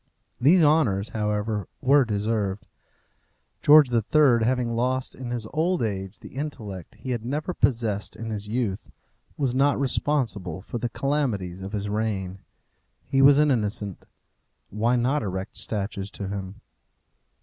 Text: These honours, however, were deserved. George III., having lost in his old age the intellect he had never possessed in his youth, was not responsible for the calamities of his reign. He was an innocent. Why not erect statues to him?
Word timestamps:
These 0.39 0.63
honours, 0.63 1.09
however, 1.09 1.67
were 1.79 2.05
deserved. 2.05 2.65
George 3.61 3.91
III., 3.93 4.43
having 4.43 4.75
lost 4.75 5.13
in 5.13 5.29
his 5.29 5.45
old 5.53 5.83
age 5.83 6.17
the 6.17 6.33
intellect 6.37 6.95
he 6.95 7.11
had 7.11 7.23
never 7.23 7.53
possessed 7.53 8.15
in 8.15 8.31
his 8.31 8.47
youth, 8.47 8.89
was 9.37 9.53
not 9.53 9.79
responsible 9.79 10.59
for 10.63 10.79
the 10.79 10.89
calamities 10.89 11.61
of 11.61 11.73
his 11.73 11.87
reign. 11.87 12.39
He 13.05 13.21
was 13.21 13.37
an 13.37 13.51
innocent. 13.51 14.07
Why 14.71 14.95
not 14.95 15.21
erect 15.21 15.55
statues 15.57 16.09
to 16.13 16.27
him? 16.29 16.61